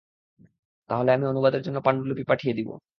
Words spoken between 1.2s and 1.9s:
অনুবাদের জন্য